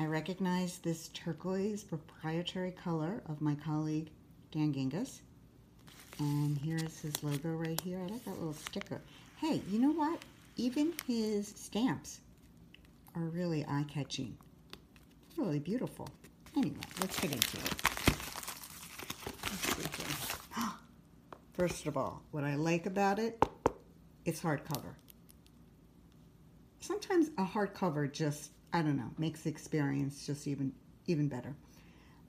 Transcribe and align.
I 0.00 0.06
recognize 0.06 0.78
this 0.78 1.08
turquoise 1.08 1.84
proprietary 1.84 2.70
color 2.70 3.20
of 3.28 3.42
my 3.42 3.54
colleague 3.54 4.08
Dan 4.50 4.72
Gingiss. 4.72 5.20
And 6.18 6.56
here's 6.56 6.98
his 7.00 7.22
logo 7.22 7.50
right 7.50 7.78
here. 7.82 7.98
I 7.98 8.06
like 8.06 8.24
that 8.24 8.38
little 8.38 8.54
sticker. 8.54 9.02
Hey, 9.36 9.60
you 9.68 9.78
know 9.78 9.92
what? 9.92 10.18
Even 10.56 10.94
his 11.06 11.48
stamps 11.48 12.20
are 13.14 13.24
really 13.24 13.62
eye-catching. 13.66 14.34
Really 15.36 15.58
beautiful. 15.58 16.08
Anyway, 16.56 16.80
let's 17.02 17.20
get 17.20 17.32
into 17.32 17.58
it. 17.58 17.74
First 21.52 21.86
of 21.86 21.98
all, 21.98 22.22
what 22.30 22.44
I 22.44 22.54
like 22.54 22.86
about 22.86 23.18
it, 23.18 23.44
it's 24.24 24.40
hardcover. 24.40 24.94
Sometimes 26.80 27.28
a 27.36 27.44
hardcover 27.44 28.10
just 28.10 28.52
I 28.72 28.82
don't 28.82 28.96
know, 28.96 29.10
makes 29.18 29.42
the 29.42 29.50
experience 29.50 30.26
just 30.26 30.46
even 30.46 30.72
even 31.06 31.28
better. 31.28 31.54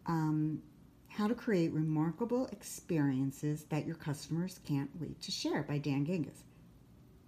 Um, 0.07 0.61
how 1.07 1.27
to 1.27 1.35
create 1.35 1.73
remarkable 1.73 2.47
experiences 2.47 3.65
that 3.65 3.85
your 3.85 3.95
customers 3.95 4.59
can't 4.65 4.89
wait 4.99 5.21
to 5.21 5.31
share 5.31 5.63
by 5.63 5.77
Dan 5.77 6.05
Gingiss. 6.05 6.43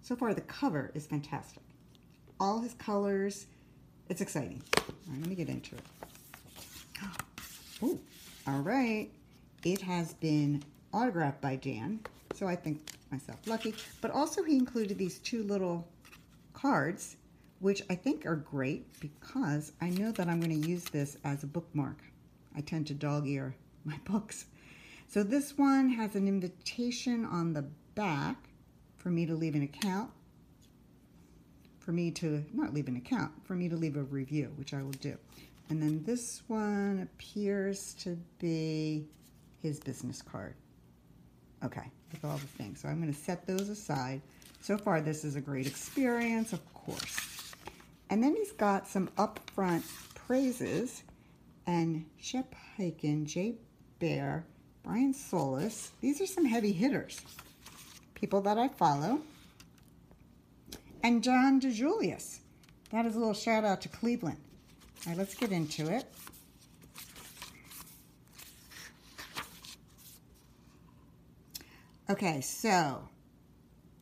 So 0.00 0.16
far, 0.16 0.34
the 0.34 0.40
cover 0.40 0.90
is 0.94 1.06
fantastic. 1.06 1.62
All 2.40 2.60
his 2.60 2.74
colors, 2.74 3.46
it's 4.08 4.20
exciting. 4.20 4.62
All 4.76 4.84
right, 5.08 5.20
let 5.20 5.28
me 5.28 5.34
get 5.34 5.48
into 5.48 5.76
it. 5.76 5.82
Oh, 7.82 7.98
all 8.46 8.60
right. 8.60 9.10
It 9.64 9.80
has 9.82 10.14
been 10.14 10.62
autographed 10.92 11.40
by 11.40 11.56
Dan, 11.56 12.00
so 12.34 12.46
I 12.46 12.56
think 12.56 12.80
myself 13.10 13.38
lucky. 13.46 13.74
But 14.00 14.10
also, 14.10 14.42
he 14.42 14.56
included 14.56 14.98
these 14.98 15.18
two 15.18 15.42
little 15.42 15.86
cards 16.52 17.16
which 17.64 17.80
I 17.88 17.94
think 17.94 18.26
are 18.26 18.36
great 18.36 18.84
because 19.00 19.72
I 19.80 19.88
know 19.88 20.12
that 20.12 20.28
I'm 20.28 20.38
going 20.38 20.62
to 20.62 20.68
use 20.68 20.84
this 20.84 21.16
as 21.24 21.44
a 21.44 21.46
bookmark. 21.46 21.96
I 22.54 22.60
tend 22.60 22.88
to 22.88 22.94
dog 22.94 23.26
ear 23.26 23.56
my 23.86 23.98
books. 24.04 24.44
So 25.08 25.22
this 25.22 25.56
one 25.56 25.88
has 25.88 26.14
an 26.14 26.28
invitation 26.28 27.24
on 27.24 27.54
the 27.54 27.62
back 27.94 28.36
for 28.98 29.08
me 29.08 29.24
to 29.24 29.34
leave 29.34 29.54
an 29.54 29.62
account, 29.62 30.10
for 31.78 31.92
me 31.92 32.10
to, 32.10 32.44
not 32.52 32.74
leave 32.74 32.86
an 32.86 32.96
account, 32.96 33.32
for 33.44 33.54
me 33.54 33.70
to 33.70 33.76
leave 33.76 33.96
a 33.96 34.02
review, 34.02 34.52
which 34.56 34.74
I 34.74 34.82
will 34.82 34.90
do. 34.90 35.16
And 35.70 35.80
then 35.80 36.02
this 36.04 36.42
one 36.48 37.00
appears 37.02 37.94
to 38.00 38.18
be 38.38 39.06
his 39.62 39.80
business 39.80 40.20
card. 40.20 40.54
Okay, 41.64 41.90
with 42.12 42.26
all 42.26 42.36
the 42.36 42.46
things. 42.46 42.82
So 42.82 42.88
I'm 42.90 43.00
going 43.00 43.10
to 43.10 43.18
set 43.18 43.46
those 43.46 43.70
aside. 43.70 44.20
So 44.60 44.76
far, 44.76 45.00
this 45.00 45.24
is 45.24 45.34
a 45.34 45.40
great 45.40 45.66
experience, 45.66 46.52
of 46.52 46.60
course. 46.74 47.33
And 48.14 48.22
then 48.22 48.36
he's 48.36 48.52
got 48.52 48.86
some 48.86 49.08
upfront 49.18 49.82
praises 50.14 51.02
and 51.66 52.06
Shep 52.16 52.54
Hyken, 52.78 53.24
Jay 53.24 53.56
Baer, 53.98 54.46
Brian 54.84 55.12
Solis. 55.12 55.90
These 56.00 56.20
are 56.20 56.26
some 56.26 56.44
heavy 56.44 56.70
hitters, 56.70 57.20
people 58.14 58.40
that 58.42 58.56
I 58.56 58.68
follow. 58.68 59.18
And 61.02 61.24
John 61.24 61.60
DiJulius. 61.60 62.38
That 62.92 63.04
is 63.04 63.16
a 63.16 63.18
little 63.18 63.34
shout 63.34 63.64
out 63.64 63.80
to 63.80 63.88
Cleveland. 63.88 64.38
All 65.06 65.10
right, 65.10 65.18
let's 65.18 65.34
get 65.34 65.50
into 65.50 65.92
it. 65.92 66.04
Okay, 72.08 72.40
so 72.42 73.08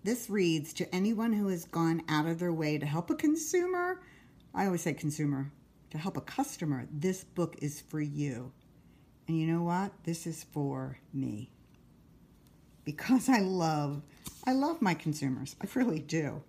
this 0.04 0.28
reads 0.28 0.72
to 0.74 0.94
anyone 0.94 1.32
who 1.32 1.48
has 1.48 1.64
gone 1.64 2.02
out 2.08 2.26
of 2.26 2.38
their 2.38 2.52
way 2.52 2.76
to 2.78 2.86
help 2.86 3.10
a 3.10 3.14
consumer. 3.14 4.00
I 4.54 4.66
always 4.66 4.82
say 4.82 4.94
consumer, 4.94 5.52
to 5.90 5.98
help 5.98 6.16
a 6.16 6.20
customer. 6.20 6.86
This 6.92 7.22
book 7.22 7.56
is 7.60 7.80
for 7.80 8.00
you. 8.00 8.52
And 9.28 9.38
you 9.38 9.46
know 9.46 9.62
what? 9.62 9.92
This 10.04 10.26
is 10.26 10.44
for 10.52 10.98
me. 11.14 11.50
Because 12.84 13.28
I 13.28 13.38
love, 13.38 14.02
I 14.44 14.52
love 14.52 14.82
my 14.82 14.94
consumers. 14.94 15.54
I 15.62 15.68
really 15.74 16.00
do. 16.00 16.42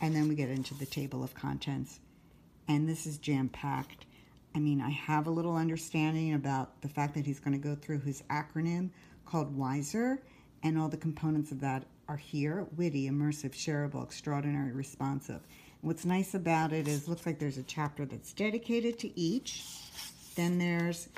And 0.00 0.16
then 0.16 0.28
we 0.28 0.34
get 0.34 0.48
into 0.48 0.74
the 0.74 0.86
table 0.86 1.22
of 1.22 1.34
contents. 1.34 2.00
And 2.68 2.88
this 2.88 3.06
is 3.06 3.18
jam 3.18 3.50
packed. 3.50 4.06
I 4.54 4.60
mean, 4.60 4.80
I 4.80 4.90
have 4.90 5.26
a 5.26 5.30
little 5.30 5.56
understanding 5.56 6.32
about 6.32 6.80
the 6.80 6.88
fact 6.88 7.14
that 7.14 7.26
he's 7.26 7.40
going 7.40 7.60
to 7.60 7.68
go 7.68 7.74
through 7.74 8.00
his 8.00 8.22
acronym 8.30 8.90
called 9.26 9.54
WISER 9.54 10.22
and 10.62 10.78
all 10.78 10.88
the 10.88 10.96
components 10.96 11.52
of 11.52 11.60
that 11.60 11.84
are 12.08 12.16
here 12.16 12.66
witty, 12.76 13.08
immersive, 13.08 13.52
shareable, 13.52 14.02
extraordinary, 14.02 14.72
responsive. 14.72 15.40
What's 15.82 16.04
nice 16.04 16.34
about 16.34 16.72
it 16.72 16.88
is 16.88 17.06
looks 17.06 17.26
like 17.26 17.38
there's 17.38 17.58
a 17.58 17.62
chapter 17.62 18.04
that's 18.04 18.32
dedicated 18.32 18.98
to 19.00 19.20
each. 19.20 19.62
Then 20.34 20.58
there's 20.58 21.08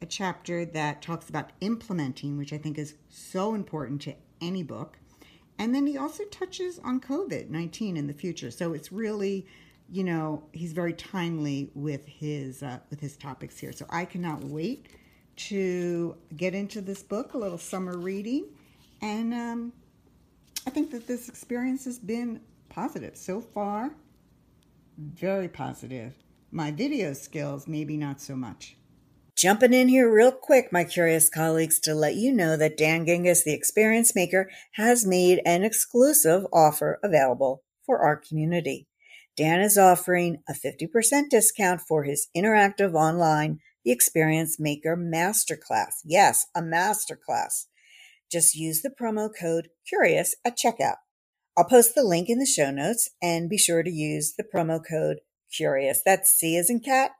a 0.00 0.06
chapter 0.06 0.64
that 0.64 1.02
talks 1.02 1.28
about 1.28 1.50
implementing, 1.60 2.38
which 2.38 2.52
I 2.52 2.58
think 2.58 2.78
is 2.78 2.94
so 3.08 3.54
important 3.54 4.00
to 4.02 4.14
any 4.40 4.62
book. 4.62 4.98
And 5.58 5.74
then 5.74 5.86
he 5.86 5.98
also 5.98 6.24
touches 6.24 6.78
on 6.78 7.00
COVID 7.00 7.50
19 7.50 7.96
in 7.96 8.06
the 8.06 8.12
future. 8.12 8.50
So 8.52 8.72
it's 8.72 8.92
really, 8.92 9.46
you 9.90 10.04
know, 10.04 10.44
he's 10.52 10.72
very 10.72 10.92
timely 10.92 11.70
with 11.74 12.06
his 12.06 12.62
uh, 12.62 12.78
with 12.90 13.00
his 13.00 13.16
topics 13.16 13.58
here. 13.58 13.72
So 13.72 13.84
I 13.90 14.04
cannot 14.04 14.44
wait 14.44 14.86
to 15.36 16.16
get 16.36 16.54
into 16.54 16.80
this 16.80 17.02
book, 17.02 17.34
a 17.34 17.38
little 17.38 17.58
summer 17.58 17.96
reading. 17.98 18.44
And 19.00 19.32
um, 19.32 19.72
I 20.66 20.70
think 20.70 20.90
that 20.90 21.06
this 21.06 21.28
experience 21.28 21.84
has 21.84 21.98
been 21.98 22.40
positive 22.68 23.16
so 23.16 23.40
far. 23.40 23.92
Very 24.96 25.48
positive. 25.48 26.14
My 26.50 26.70
video 26.70 27.12
skills, 27.12 27.68
maybe 27.68 27.96
not 27.96 28.20
so 28.20 28.34
much. 28.34 28.76
Jumping 29.38 29.72
in 29.72 29.88
here 29.88 30.12
real 30.12 30.32
quick, 30.32 30.72
my 30.72 30.82
curious 30.82 31.28
colleagues, 31.28 31.78
to 31.78 31.94
let 31.94 32.16
you 32.16 32.32
know 32.32 32.56
that 32.56 32.76
Dan 32.76 33.06
Gingiss, 33.06 33.44
the 33.44 33.54
experience 33.54 34.12
maker, 34.16 34.50
has 34.72 35.06
made 35.06 35.40
an 35.46 35.62
exclusive 35.62 36.44
offer 36.52 36.98
available 37.04 37.62
for 37.86 38.00
our 38.00 38.16
community. 38.16 38.88
Dan 39.36 39.60
is 39.60 39.78
offering 39.78 40.42
a 40.48 40.52
50% 40.52 41.30
discount 41.30 41.80
for 41.80 42.02
his 42.02 42.26
interactive 42.36 42.94
online 42.94 43.60
The 43.84 43.92
Experience 43.92 44.58
Maker 44.58 44.96
Masterclass. 44.96 46.00
Yes, 46.04 46.46
a 46.56 46.60
masterclass. 46.60 47.67
Just 48.30 48.54
use 48.54 48.82
the 48.82 48.90
promo 48.90 49.28
code 49.28 49.68
CURIOUS 49.88 50.34
at 50.44 50.58
checkout. 50.58 50.96
I'll 51.56 51.64
post 51.64 51.94
the 51.94 52.04
link 52.04 52.28
in 52.28 52.38
the 52.38 52.46
show 52.46 52.70
notes 52.70 53.10
and 53.22 53.48
be 53.48 53.58
sure 53.58 53.82
to 53.82 53.90
use 53.90 54.34
the 54.36 54.44
promo 54.44 54.80
code 54.86 55.18
CURIOUS. 55.56 56.00
That's 56.04 56.30
C 56.30 56.56
as 56.56 56.70
in 56.70 56.80
cat, 56.80 57.12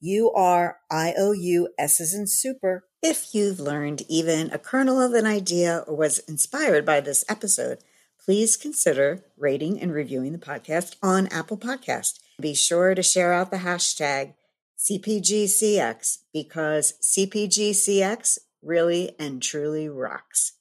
U 0.00 0.30
R 0.32 0.78
I 0.90 1.14
O 1.16 1.32
U 1.32 1.68
S 1.78 2.00
as 2.00 2.12
in 2.14 2.26
super. 2.26 2.84
If 3.02 3.34
you've 3.34 3.60
learned 3.60 4.02
even 4.08 4.50
a 4.50 4.58
kernel 4.58 5.00
of 5.00 5.12
an 5.12 5.26
idea 5.26 5.84
or 5.86 5.96
was 5.96 6.18
inspired 6.20 6.84
by 6.84 7.00
this 7.00 7.24
episode, 7.28 7.78
please 8.22 8.56
consider 8.56 9.24
rating 9.36 9.80
and 9.80 9.92
reviewing 9.92 10.32
the 10.32 10.38
podcast 10.38 10.96
on 11.02 11.28
Apple 11.28 11.56
Podcast. 11.56 12.18
Be 12.40 12.54
sure 12.54 12.94
to 12.94 13.02
share 13.02 13.32
out 13.32 13.50
the 13.50 13.58
hashtag 13.58 14.34
CPGCX 14.78 16.18
because 16.32 16.94
CPGCX 17.00 18.38
really 18.62 19.14
and 19.18 19.42
truly 19.42 19.88
rocks. 19.88 20.52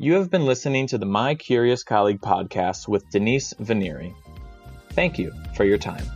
You 0.00 0.14
have 0.14 0.30
been 0.30 0.46
listening 0.46 0.86
to 0.88 0.98
the 0.98 1.06
My 1.06 1.34
Curious 1.34 1.82
Colleague 1.82 2.20
podcast 2.20 2.86
with 2.86 3.10
Denise 3.10 3.52
Vinieri. 3.54 4.14
Thank 4.90 5.18
you 5.18 5.32
for 5.56 5.64
your 5.64 5.76
time. 5.76 6.06